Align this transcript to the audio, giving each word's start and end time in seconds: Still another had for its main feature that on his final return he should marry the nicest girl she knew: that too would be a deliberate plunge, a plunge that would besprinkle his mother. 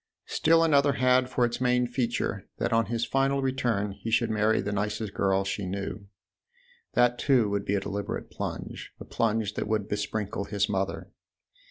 Still 0.25 0.63
another 0.63 0.93
had 0.93 1.29
for 1.29 1.45
its 1.45 1.61
main 1.61 1.85
feature 1.85 2.49
that 2.57 2.73
on 2.73 2.87
his 2.87 3.05
final 3.05 3.39
return 3.43 3.91
he 3.91 4.09
should 4.09 4.31
marry 4.31 4.59
the 4.59 4.71
nicest 4.71 5.13
girl 5.13 5.43
she 5.43 5.67
knew: 5.67 6.07
that 6.95 7.19
too 7.19 7.51
would 7.51 7.65
be 7.65 7.75
a 7.75 7.79
deliberate 7.81 8.31
plunge, 8.31 8.93
a 8.99 9.05
plunge 9.05 9.53
that 9.53 9.67
would 9.67 9.87
besprinkle 9.87 10.45
his 10.45 10.67
mother. 10.67 11.11